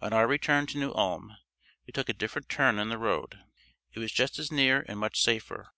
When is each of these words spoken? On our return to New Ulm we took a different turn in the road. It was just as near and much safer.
On 0.00 0.10
our 0.14 0.26
return 0.26 0.64
to 0.68 0.78
New 0.78 0.94
Ulm 0.94 1.36
we 1.86 1.92
took 1.92 2.08
a 2.08 2.14
different 2.14 2.48
turn 2.48 2.78
in 2.78 2.88
the 2.88 2.96
road. 2.96 3.40
It 3.92 3.98
was 3.98 4.10
just 4.10 4.38
as 4.38 4.50
near 4.50 4.86
and 4.88 4.98
much 4.98 5.20
safer. 5.20 5.74